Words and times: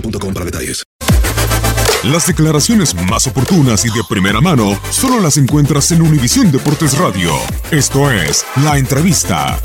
boostmobile.com 0.00 0.34
para 0.34 0.44
detalles. 0.46 0.84
Las 2.04 2.26
declaraciones 2.26 2.94
más 3.10 3.26
oportunas 3.26 3.84
y 3.84 3.88
de 3.88 4.02
primera 4.08 4.40
mano 4.40 4.74
solo 4.90 5.20
las 5.20 5.38
encuentras 5.38 5.90
en 5.92 6.02
Univisión 6.02 6.52
Deportes 6.52 6.96
Radio. 6.98 7.30
Esto 7.72 8.10
es 8.10 8.46
La 8.62 8.78
Entrevista. 8.78 9.58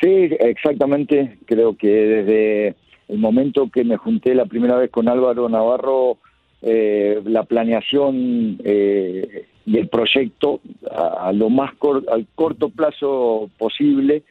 Sí, 0.00 0.28
exactamente. 0.40 1.38
Creo 1.46 1.76
que 1.76 1.88
desde 1.88 2.74
el 3.08 3.18
momento 3.18 3.70
que 3.72 3.84
me 3.84 3.96
junté 3.96 4.34
la 4.34 4.44
primera 4.44 4.76
vez 4.76 4.90
con 4.90 5.08
Álvaro 5.08 5.48
Navarro, 5.48 6.18
eh, 6.60 7.22
la 7.24 7.44
planeación 7.44 8.58
eh, 8.64 9.46
y 9.64 9.78
el 9.78 9.88
proyecto 9.88 10.60
a, 10.90 11.28
a 11.28 11.32
lo 11.32 11.48
más 11.48 11.74
cor- 11.76 12.04
al 12.12 12.26
corto 12.34 12.68
plazo 12.68 13.48
posible, 13.58 14.22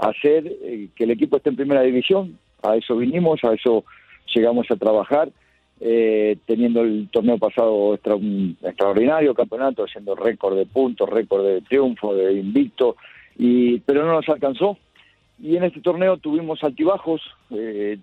hacer 0.00 0.46
eh, 0.62 0.88
que 0.94 1.04
el 1.04 1.10
equipo 1.12 1.36
esté 1.36 1.50
en 1.50 1.56
primera 1.56 1.82
división. 1.82 2.38
A 2.62 2.76
eso 2.76 2.96
vinimos, 2.96 3.42
a 3.44 3.54
eso 3.54 3.84
llegamos 4.34 4.66
a 4.70 4.76
trabajar, 4.76 5.30
eh, 5.80 6.36
teniendo 6.46 6.82
el 6.82 7.08
torneo 7.10 7.38
pasado 7.38 7.94
extra- 7.94 8.14
un 8.16 8.56
extraordinario 8.62 9.34
campeonato, 9.34 9.84
haciendo 9.84 10.14
récord 10.14 10.56
de 10.56 10.66
puntos, 10.66 11.08
récord 11.08 11.44
de 11.46 11.60
triunfo, 11.62 12.14
de 12.14 12.34
invicto, 12.34 12.96
y 13.38 13.78
pero 13.80 14.04
no 14.04 14.12
nos 14.12 14.28
alcanzó. 14.28 14.76
Y 15.42 15.56
en 15.56 15.64
este 15.64 15.80
torneo 15.80 16.18
tuvimos 16.18 16.62
altibajos, 16.62 17.22
eh, 17.50 17.96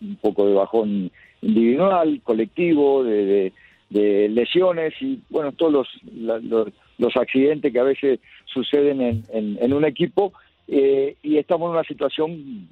un 0.00 0.14
poco 0.16 0.46
de 0.46 0.54
bajón 0.54 1.10
individual, 1.42 2.20
colectivo, 2.22 3.02
de, 3.02 3.52
de- 3.90 4.28
lesiones 4.28 4.94
y 5.00 5.18
bueno, 5.30 5.50
todos 5.52 5.88
los, 6.14 6.72
los 6.98 7.16
accidentes 7.16 7.72
que 7.72 7.78
a 7.80 7.84
veces 7.84 8.20
suceden 8.44 9.00
en, 9.00 9.24
en- 9.32 9.58
en 9.60 9.72
un 9.72 9.84
equipo 9.84 10.32
eh, 10.68 11.16
y 11.22 11.38
estamos 11.38 11.68
en 11.68 11.72
una 11.72 11.84
situación 11.84 12.68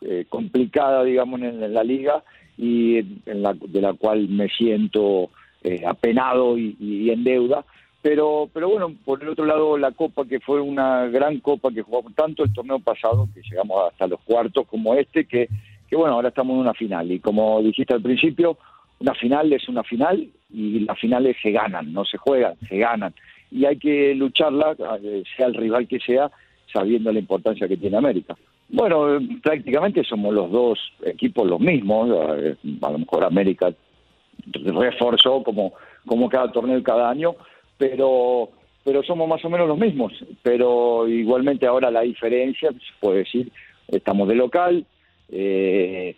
eh, 0.00 0.26
complicada, 0.28 1.04
digamos, 1.04 1.40
en, 1.40 1.72
la 1.72 1.84
liga 1.84 2.22
y 2.58 2.98
en 2.98 3.42
la, 3.42 3.54
de 3.54 3.80
la 3.80 3.94
cual 3.94 4.28
me 4.28 4.48
siento 4.48 5.30
eh, 5.62 5.82
apenado 5.86 6.58
y, 6.58 6.76
y 6.78 7.10
en 7.10 7.24
deuda. 7.24 7.64
Pero, 8.02 8.48
pero 8.52 8.68
bueno, 8.68 8.94
por 9.04 9.22
el 9.22 9.30
otro 9.30 9.46
lado, 9.46 9.76
la 9.78 9.90
Copa, 9.90 10.24
que 10.26 10.38
fue 10.38 10.60
una 10.60 11.06
gran 11.06 11.40
Copa 11.40 11.72
que 11.72 11.82
jugamos 11.82 12.14
tanto 12.14 12.44
el 12.44 12.52
torneo 12.52 12.78
pasado, 12.78 13.28
que 13.34 13.42
llegamos 13.42 13.90
hasta 13.90 14.06
los 14.06 14.20
cuartos 14.20 14.66
como 14.68 14.94
este, 14.94 15.24
que, 15.24 15.48
que 15.88 15.96
bueno, 15.96 16.14
ahora 16.14 16.28
estamos 16.28 16.54
en 16.54 16.60
una 16.60 16.74
final. 16.74 17.10
Y 17.10 17.18
como 17.18 17.60
dijiste 17.62 17.94
al 17.94 18.02
principio, 18.02 18.58
una 19.00 19.14
final 19.14 19.52
es 19.52 19.68
una 19.68 19.82
final 19.82 20.28
y 20.52 20.80
las 20.80 20.98
finales 20.98 21.36
se 21.42 21.50
ganan, 21.50 21.92
no 21.92 22.04
se 22.04 22.16
juegan, 22.16 22.54
se 22.68 22.78
ganan. 22.78 23.14
Y 23.50 23.64
hay 23.64 23.76
que 23.76 24.14
lucharla, 24.14 24.76
eh, 25.02 25.24
sea 25.36 25.46
el 25.46 25.54
rival 25.54 25.88
que 25.88 25.98
sea, 25.98 26.30
sabiendo 26.72 27.12
la 27.12 27.18
importancia 27.18 27.68
que 27.68 27.76
tiene 27.76 27.96
América. 27.96 28.36
Bueno, 28.68 29.16
eh, 29.16 29.20
prácticamente 29.42 30.02
somos 30.04 30.34
los 30.34 30.50
dos 30.50 30.78
equipos 31.04 31.46
los 31.48 31.60
mismos, 31.60 32.10
eh, 32.38 32.56
a 32.82 32.90
lo 32.90 32.98
mejor 32.98 33.24
América 33.24 33.72
reforzó 34.52 35.42
como, 35.42 35.72
como 36.06 36.28
cada 36.28 36.50
torneo 36.52 36.82
cada 36.82 37.10
año, 37.10 37.34
pero 37.78 38.50
pero 38.84 39.02
somos 39.02 39.28
más 39.28 39.44
o 39.44 39.50
menos 39.50 39.66
los 39.66 39.78
mismos, 39.78 40.12
pero 40.42 41.08
igualmente 41.08 41.66
ahora 41.66 41.90
la 41.90 42.02
diferencia, 42.02 42.70
se 42.70 42.92
puede 43.00 43.18
decir, 43.18 43.50
estamos 43.88 44.28
de 44.28 44.36
local, 44.36 44.86
eh, 45.28 46.14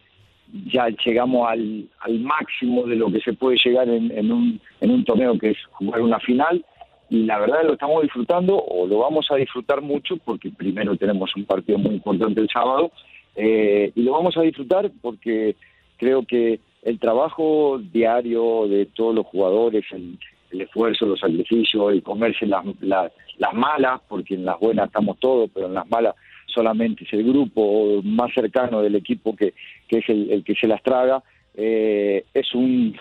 ya 0.67 0.89
llegamos 1.03 1.49
al, 1.49 1.89
al 2.01 2.21
máximo 2.21 2.87
de 2.87 2.97
lo 2.97 3.11
que 3.11 3.21
se 3.21 3.33
puede 3.33 3.57
llegar 3.57 3.89
en 3.89 4.31
un, 4.31 4.61
en 4.83 4.91
un 4.91 5.03
torneo 5.03 5.39
que 5.39 5.51
es 5.51 5.59
jugar 5.71 6.03
una 6.03 6.21
final, 6.21 6.63
y 7.11 7.25
la 7.25 7.39
verdad 7.39 7.63
lo 7.65 7.73
estamos 7.73 8.03
disfrutando 8.03 8.57
o 8.57 8.87
lo 8.87 8.99
vamos 8.99 9.27
a 9.31 9.37
disfrutar 9.37 9.81
mucho 9.81 10.17
porque 10.19 10.51
primero 10.51 10.97
tenemos 10.97 11.35
un 11.37 11.45
partido 11.45 11.79
muy 11.79 11.95
importante 11.95 12.41
el 12.41 12.49
sábado 12.49 12.91
eh, 13.35 13.93
y 13.95 14.03
lo 14.03 14.13
vamos 14.13 14.37
a 14.37 14.43
disfrutar 14.43 14.91
porque 15.01 15.57
creo 15.97 16.25
que 16.25 16.61
el 16.83 16.99
trabajo 16.99 17.81
diario 17.93 18.69
de 18.69 18.87
todos 18.87 19.15
los 19.15 19.27
jugadores, 19.27 19.85
el, 19.93 20.19
el 20.51 20.61
esfuerzo, 20.63 21.07
los 21.07 21.21
sacrificios, 21.21 21.93
el 21.93 22.03
comerse 22.03 22.47
las, 22.47 22.65
las, 22.81 23.13
las 23.37 23.55
malas, 23.55 24.01
porque 24.09 24.35
en 24.35 24.45
las 24.45 24.59
buenas 24.59 24.87
estamos 24.87 25.19
todos, 25.19 25.51
pero 25.53 25.67
en 25.67 25.75
las 25.75 25.89
malas 25.91 26.15
solamente 26.47 27.05
es 27.05 27.13
el 27.13 27.25
grupo 27.25 28.01
más 28.03 28.33
cercano 28.33 28.81
del 28.81 28.97
equipo 28.97 29.37
que, 29.37 29.55
es 29.89 30.09
el, 30.09 30.31
el 30.31 30.45
que 30.45 30.55
se 30.55 30.67
las 30.67 30.83
traga, 30.83 31.23
eh, 31.55 32.25
es 32.35 32.55
un, 32.55 32.97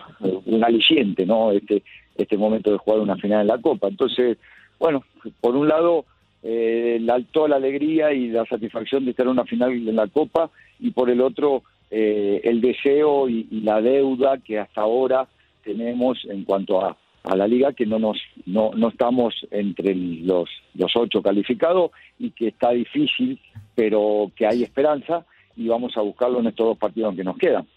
un 0.46 0.64
aliciente, 0.64 1.26
¿no? 1.26 1.52
Este, 1.52 1.84
este 2.16 2.38
momento 2.38 2.72
de 2.72 2.78
jugar 2.78 3.00
una 3.00 3.16
final 3.18 3.42
en 3.42 3.48
la 3.48 3.60
Copa. 3.60 3.88
Entonces, 3.88 4.38
bueno, 4.80 5.04
por 5.42 5.56
un 5.56 5.68
lado, 5.68 6.06
eh, 6.44 6.98
la, 7.02 7.22
toda 7.32 7.50
la 7.50 7.56
alegría 7.58 8.14
y 8.14 8.30
la 8.30 8.46
satisfacción 8.46 9.06
de 9.06 9.12
estar 9.12 9.26
en 9.26 9.34
una 9.34 9.46
final 9.46 9.72
en 9.72 9.96
la 9.96 10.08
Copa, 10.08 10.50
y 10.80 10.92
por 10.92 11.10
el 11.10 11.22
otro, 11.22 11.64
eh, 11.92 12.42
el 12.44 12.62
deseo 12.62 13.30
y, 13.30 13.48
y 13.52 13.62
la 13.62 13.82
deuda 13.82 14.38
que 14.38 14.60
hasta 14.60 14.82
ahora 14.82 15.28
tenemos 15.64 16.24
en 16.30 16.44
cuanto 16.44 16.82
a, 16.84 16.96
a 17.24 17.36
la 17.36 17.48
liga, 17.48 17.74
que 17.74 17.86
no 17.86 18.00
nos 18.00 18.18
no, 18.46 18.72
no 18.76 18.88
estamos 18.88 19.36
entre 19.52 19.94
los, 19.94 20.50
los 20.76 20.96
ocho 20.96 21.22
calificados 21.22 21.92
y 22.20 22.32
que 22.32 22.48
está 22.48 22.72
difícil, 22.72 23.40
pero 23.76 24.32
que 24.36 24.48
hay 24.48 24.64
esperanza 24.64 25.26
y 25.56 25.68
vamos 25.68 25.98
a 25.98 26.02
buscarlo 26.02 26.40
en 26.40 26.48
estos 26.48 26.68
dos 26.68 26.78
partidos 26.78 27.16
que 27.16 27.24
nos 27.24 27.38
quedan. 27.38 27.68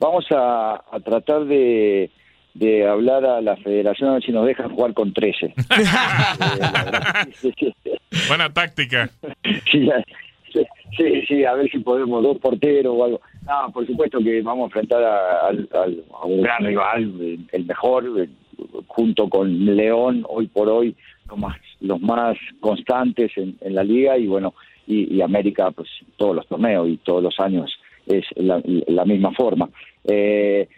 Vamos 0.00 0.26
a, 0.30 0.82
a 0.90 1.00
tratar 1.00 1.44
de, 1.44 2.10
de 2.54 2.86
hablar 2.86 3.24
a 3.24 3.40
la 3.40 3.56
federación 3.56 4.10
a 4.10 4.12
ver 4.14 4.22
si 4.22 4.32
nos 4.32 4.46
dejan 4.46 4.70
jugar 4.70 4.94
con 4.94 5.12
13. 5.12 5.54
Buena 8.28 8.52
táctica. 8.52 9.10
Sí, 10.96 11.22
sí, 11.26 11.44
a 11.44 11.54
ver 11.54 11.68
si 11.68 11.80
podemos, 11.80 12.22
dos 12.22 12.38
porteros 12.38 12.94
o 12.96 13.04
algo. 13.04 13.20
No, 13.44 13.72
por 13.72 13.84
supuesto 13.84 14.20
que 14.20 14.40
vamos 14.42 14.62
a 14.62 14.66
enfrentar 14.66 15.02
a, 15.02 15.48
a 15.48 16.24
un 16.24 16.42
gran 16.42 16.64
rival, 16.64 17.38
el 17.50 17.64
mejor, 17.64 18.28
junto 18.86 19.28
con 19.28 19.74
León, 19.74 20.24
hoy 20.28 20.46
por 20.46 20.68
hoy, 20.68 20.94
los 21.28 21.38
más, 21.38 21.56
los 21.80 22.00
más 22.00 22.36
constantes 22.60 23.32
en, 23.36 23.56
la 23.74 23.82
liga 23.82 24.16
y 24.16 24.28
bueno, 24.28 24.54
y, 24.86 25.20
América, 25.20 25.72
pues 25.72 25.88
todos 26.16 26.36
los 26.36 26.46
torneos 26.46 26.88
y 26.88 26.98
todos 26.98 27.22
los 27.22 27.40
años 27.40 27.72
es 28.06 28.24
la, 28.36 29.04
misma 29.04 29.32
forma. 29.32 29.68
Eh, 30.04 30.68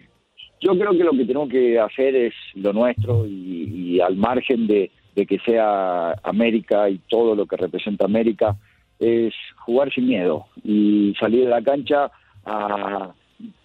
yo 0.61 0.78
creo 0.78 0.93
que 0.93 1.05
lo 1.05 1.12
que 1.12 1.25
tenemos 1.25 1.49
que 1.49 1.78
hacer 1.78 2.17
es 2.17 2.34
lo 2.55 2.73
nuestro 2.73 3.26
y, 3.26 4.00
al 4.00 4.17
margen 4.17 4.67
de, 4.67 4.90
que 5.14 5.38
sea 5.44 6.12
América 6.23 6.88
y 6.88 6.99
todo 7.08 7.34
lo 7.34 7.46
que 7.46 7.56
representa 7.56 8.05
América, 8.05 8.56
es 8.99 9.34
jugar 9.56 9.93
sin 9.93 10.06
miedo 10.06 10.46
y 10.64 11.14
salir 11.20 11.44
de 11.44 11.50
la 11.50 11.62
cancha 11.62 12.11
a 12.44 13.12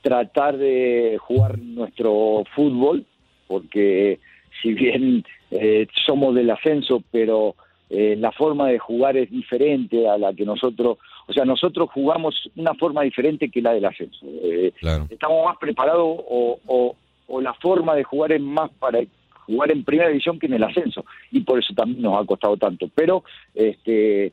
tratar 0.02 0.58
de 0.58 1.18
jugar 1.20 1.60
nuestro 1.60 2.44
fútbol, 2.56 3.06
porque 3.48 4.20
si 4.62 4.74
bien 4.74 5.24
eh, 5.52 5.88
somos 6.06 6.36
del 6.36 6.50
ascenso, 6.50 7.04
pero 7.12 7.56
eh, 7.94 8.16
la 8.18 8.32
forma 8.32 8.70
de 8.70 8.80
jugar 8.80 9.18
es 9.18 9.30
diferente 9.30 10.08
a 10.08 10.18
la 10.18 10.34
que 10.34 10.46
nosotros, 10.46 10.98
o 11.28 11.34
sea, 11.34 11.44
nosotros 11.44 11.90
jugamos 11.92 12.50
una 12.56 12.74
forma 12.76 13.02
diferente 13.02 13.50
que 13.50 13.62
la 13.62 13.74
del 13.74 13.84
ascenso. 13.84 14.26
Eh, 14.26 14.72
estamos 15.10 15.46
más 15.46 15.58
preparados 15.58 16.20
o, 16.30 16.96
o, 17.28 17.42
la 17.42 17.54
forma 17.56 17.94
de 17.96 18.06
jugar 18.06 18.32
es 18.32 18.40
más 18.40 18.72
para 18.80 19.02
jugar 19.46 19.72
en 19.74 19.84
primera 19.84 20.08
división 20.08 20.40
que 20.40 20.46
en 20.46 20.54
el 20.54 20.64
ascenso 20.64 21.04
y 21.32 21.42
por 21.42 21.60
eso 21.60 21.74
también 21.74 22.02
nos 22.02 22.22
ha 22.22 22.26
costado 22.26 22.56
tanto. 22.56 22.90
Pero 22.96 23.26
este, 23.54 24.32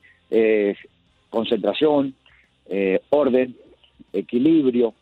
concentración, 1.30 2.14
orden, 3.10 3.56
equilibrio, 4.12 4.94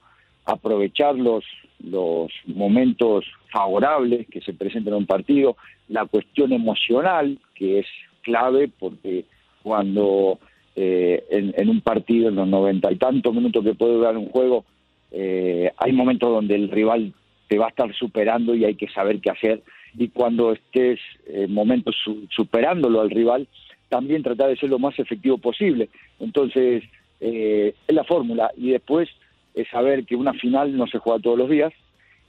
aprovechar 0.47 1.15
los, 1.15 1.45
los 1.81 2.31
momentos 2.47 3.27
favorables 3.51 4.27
que 4.29 4.41
se 4.41 4.55
presentan 4.55 4.95
en 4.95 5.01
un 5.01 5.07
partido, 5.07 5.57
la 5.89 6.07
cuestión 6.07 6.53
emocional, 6.53 7.39
que 7.55 7.81
es 7.81 7.87
clave 8.27 8.69
porque 8.79 9.25
cuando 9.63 10.41
eh, 10.75 11.25
en, 11.31 11.69
un 11.69 11.81
partido, 11.81 12.29
en 12.29 12.35
los 12.35 12.49
noventa 12.49 12.93
y 12.93 12.97
tantos 12.97 13.33
minutos 13.33 13.65
que 13.65 13.75
puede 13.75 13.95
durar 13.95 14.17
un 14.17 14.29
juego, 14.29 14.65
eh, 15.13 15.71
hay 15.79 15.93
momentos 15.93 16.29
donde 16.29 16.57
el 16.57 16.69
rival 16.69 17.15
te 17.49 17.57
va 17.57 17.67
a 17.67 17.69
estar 17.71 17.95
superando 17.95 18.55
y 18.55 18.65
hay 18.65 18.75
que 18.75 18.89
saber 18.89 19.21
qué 19.21 19.31
hacer. 19.31 19.63
Y 19.97 20.09
cuando 20.09 20.53
estés 20.53 20.99
en 21.29 21.55
momentos 21.55 21.95
superándolo 22.31 23.01
al 23.01 23.11
rival, 23.11 23.49
también 23.89 24.25
tratar 24.25 24.49
de 24.49 24.57
ser 24.57 24.69
lo 24.69 24.81
más 24.81 24.99
efectivo 24.99 25.39
posible. 25.39 25.89
Entonces, 26.19 26.83
eh, 27.21 27.75
es 27.87 27.95
la 27.95 28.05
fórmula. 28.05 28.51
Y 28.57 28.73
después 28.73 29.09
es 29.55 29.69
saber 29.69 30.05
que 30.05 30.17
una 30.17 30.35
final 30.35 30.77
no 30.77 30.87
se 30.89 30.99
juega 30.99 31.21
todos 31.21 31.39
los 31.39 31.49
días, 31.49 31.73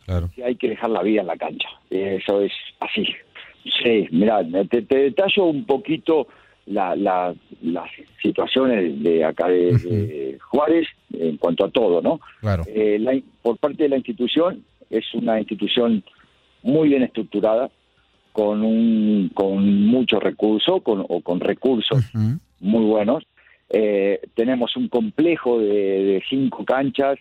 claro. 0.06 0.30
que 0.36 0.44
hay 0.44 0.56
que 0.56 0.70
dejar 0.70 0.92
la 0.92 1.02
vida 1.02 1.22
en 1.22 1.28
la 1.28 1.38
cancha. 1.38 1.68
Eso 1.90 2.42
es 2.42 2.54
así. 2.80 3.06
Sí, 3.84 4.08
mira, 4.12 4.42
te, 4.70 4.82
detallo 4.82 5.46
un 5.46 5.66
poquito 5.66 6.28
la, 6.66 6.96
las 6.96 7.90
situaciones 8.22 9.02
de 9.02 9.24
acá 9.24 9.48
de, 9.48 10.38
Juárez 10.50 10.88
en 11.14 11.38
cuanto 11.38 11.66
a 11.66 11.70
todo, 11.70 12.02
¿no? 12.02 12.20
Claro. 12.42 12.64
Eh, 12.68 13.24
por 13.42 13.58
parte 13.58 13.84
de 13.84 13.90
la 13.90 13.98
institución, 13.98 14.64
es 14.90 15.06
una 15.14 15.40
institución 15.40 16.04
muy 16.64 16.90
bien 16.90 17.04
estructurada, 17.04 17.70
con 18.32 18.64
un 18.64 19.32
con 19.34 19.86
mucho 19.86 20.20
recurso, 20.20 20.82
con, 20.82 21.04
o 21.08 21.22
con 21.22 21.40
recursos 21.40 22.04
muy 22.60 22.86
buenos, 22.86 23.24
eh, 23.70 24.22
tenemos 24.36 24.76
un 24.78 24.88
complejo 24.88 25.60
de, 25.60 26.24
cinco 26.30 26.64
canchas 26.64 27.18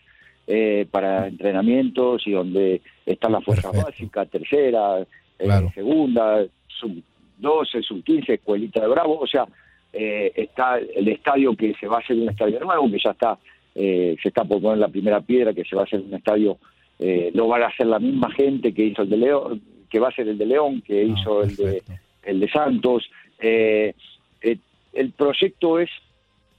eh, 0.46 0.86
para 0.90 1.26
entrenamientos 1.26 2.22
y 2.26 2.32
donde 2.32 2.82
están 3.04 3.32
las 3.32 3.44
fuerzas 3.44 3.72
básicas, 3.72 4.28
tercera, 4.30 5.04
eh, 5.38 5.70
segunda, 5.74 6.44
sub 6.66 7.02
12, 7.38 7.82
sub 7.82 8.02
15, 8.02 8.34
escuelita 8.34 8.80
de 8.80 8.88
Bravo, 8.88 9.18
o 9.20 9.26
sea, 9.26 9.46
está 9.92 10.78
el 10.78 11.08
estadio 11.08 11.56
que 11.56 11.74
se 11.74 11.86
va 11.86 11.96
a 11.96 12.00
hacer 12.00 12.16
un 12.16 12.28
estadio 12.28 12.60
nuevo, 12.60 12.90
que 12.90 12.98
ya 13.02 13.12
está, 13.12 13.38
se 13.74 14.16
está 14.22 14.44
por 14.44 14.60
poner 14.60 14.78
la 14.78 14.88
primera 14.88 15.22
piedra, 15.22 15.54
que 15.54 15.64
se 15.64 15.74
va 15.74 15.82
a 15.82 15.84
hacer 15.84 16.00
un 16.00 16.12
estadio, 16.12 16.58
lo 16.98 17.48
va 17.48 17.58
a 17.58 17.68
hacer 17.68 17.86
la 17.86 17.98
misma 17.98 18.30
gente 18.32 18.74
que 18.74 18.84
hizo 18.84 19.02
el 19.02 19.08
de 19.08 19.16
León, 19.16 19.62
que 19.88 19.98
va 19.98 20.08
a 20.08 20.12
ser 20.12 20.28
el 20.28 20.36
de 20.36 20.44
León, 20.44 20.82
que 20.82 21.00
ah, 21.00 21.04
hizo 21.04 21.42
el 21.42 21.56
de, 21.56 21.82
el 22.24 22.40
de 22.40 22.48
Santos. 22.50 23.08
el 23.40 25.12
proyecto 25.16 25.78
es 25.78 25.88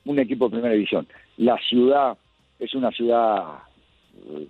un 0.06 0.20
equipo 0.20 0.46
de 0.46 0.52
primera 0.52 0.74
división. 0.74 1.08
La 1.38 1.58
ciudad 1.58 2.18
es 2.60 2.74
una 2.74 2.92
ciudad 2.92 3.60
eh, 4.16 4.48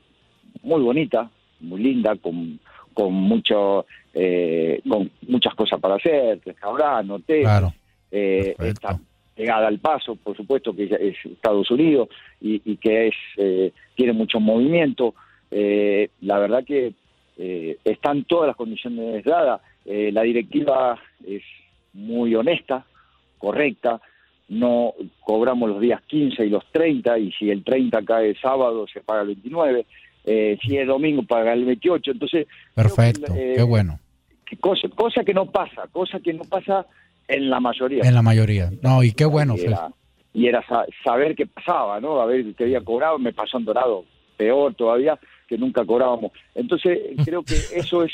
muy 0.63 0.81
bonita, 0.81 1.29
muy 1.59 1.81
linda, 1.81 2.15
con, 2.15 2.59
con 2.97 3.13
mucho 3.13 3.85
eh, 4.11 4.81
con 4.89 5.11
muchas 5.27 5.53
cosas 5.53 5.79
para 5.79 5.97
hacer, 5.97 6.39
restaurantes, 6.43 7.11
hoteles, 7.11 7.73
eh, 8.09 8.55
está 8.57 8.99
pegada 9.35 9.67
al 9.67 9.77
paso, 9.77 10.15
por 10.15 10.35
supuesto 10.35 10.75
que 10.75 10.85
es 10.85 11.15
Estados 11.23 11.69
Unidos 11.69 12.09
y, 12.41 12.75
que 12.77 13.09
es 13.09 13.75
tiene 13.93 14.13
mucho 14.13 14.39
movimiento. 14.39 15.13
la 15.51 16.39
verdad 16.39 16.63
que 16.65 16.93
están 17.83 18.23
todas 18.23 18.47
las 18.47 18.55
condiciones 18.55 19.23
dadas. 19.23 19.61
la 19.85 20.23
directiva 20.23 20.99
es 21.23 21.43
muy 21.93 22.33
honesta, 22.33 22.83
correcta, 23.37 24.01
no 24.49 24.95
cobramos 25.19 25.69
los 25.69 25.79
días 25.79 26.01
15 26.07 26.47
y 26.47 26.49
los 26.49 26.65
30, 26.71 27.19
y 27.19 27.31
si 27.33 27.51
el 27.51 27.63
30 27.63 28.01
cae 28.01 28.33
sábado 28.41 28.87
se 28.91 29.01
paga 29.01 29.21
el 29.21 29.27
29, 29.27 29.85
eh, 30.29 30.57
si 30.61 30.77
es 30.77 30.85
domingo 30.85 31.23
paga 31.23 31.53
el 31.53 31.63
28, 31.63 32.11
entonces... 32.11 32.47
Perfecto, 32.75 33.33
eh, 33.33 33.53
qué 33.55 33.63
bueno. 33.63 33.97
Cosa, 34.59 34.89
cosa 34.89 35.23
que 35.23 35.33
no 35.33 35.45
pasa, 35.45 35.87
cosa 35.89 36.19
que 36.19 36.33
no 36.33 36.43
pasa 36.43 36.85
en 37.29 37.49
la 37.49 37.61
mayoría. 37.61 38.03
En 38.03 38.13
la 38.13 38.21
mayoría, 38.21 38.69
no, 38.81 39.03
y 39.03 39.13
qué 39.13 39.23
bueno. 39.23 39.55
Y 40.33 40.47
era, 40.47 40.63
saber 41.03 41.33
qué 41.33 41.47
pasaba, 41.47 42.01
¿no? 42.01 42.19
A 42.19 42.25
ver 42.25 42.53
qué 42.55 42.65
había 42.65 42.81
cobrado, 42.81 43.17
me 43.17 43.31
pasó 43.31 43.57
en 43.57 43.63
Dorado, 43.63 44.03
peor 44.35 44.75
todavía, 44.75 45.17
que 45.47 45.57
nunca 45.57 45.85
cobrábamos. 45.85 46.33
Entonces 46.53 46.99
creo 47.25 47.43
que 47.43 47.55
eso 47.55 48.03
es 48.03 48.11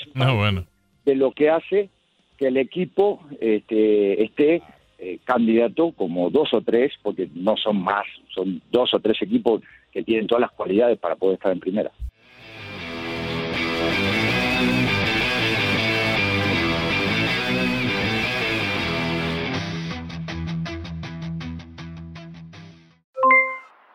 de 1.05 1.15
lo 1.15 1.31
que 1.31 1.49
hace 1.49 1.89
que 2.37 2.47
el 2.47 2.57
equipo 2.57 3.21
este, 3.41 4.23
esté 4.23 4.61
eh, 4.99 5.17
candidato 5.23 5.91
como 5.93 6.29
dos 6.29 6.53
o 6.53 6.61
tres, 6.61 6.93
porque 7.01 7.27
no 7.33 7.57
son 7.57 7.81
más, 7.81 8.05
son 8.33 8.61
dos 8.71 8.93
o 8.93 8.99
tres 8.99 9.19
equipos 9.21 9.61
que 9.93 10.03
tienen 10.03 10.25
todas 10.25 10.41
las 10.41 10.51
cualidades 10.51 10.97
para 10.97 11.15
poder 11.15 11.35
estar 11.35 11.51
en 11.51 11.59
primera. 11.59 11.91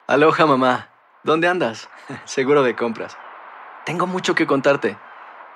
Aloha 0.07 0.47
mamá, 0.47 0.89
¿dónde 1.23 1.49
andas? 1.49 1.91
Seguro 2.25 2.63
de 2.63 2.75
compras. 2.75 3.19
Tengo 3.85 4.07
mucho 4.07 4.35
que 4.35 4.47
contarte. 4.47 4.97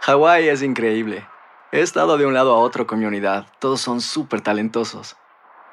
Hawái 0.00 0.48
es 0.48 0.62
increíble. 0.62 1.24
He 1.70 1.80
estado 1.80 2.18
de 2.18 2.26
un 2.26 2.34
lado 2.34 2.54
a 2.54 2.58
otro 2.58 2.86
con 2.86 2.98
mi 2.98 3.06
unidad. 3.06 3.46
Todos 3.60 3.80
son 3.80 4.00
súper 4.02 4.42
talentosos. 4.42 5.16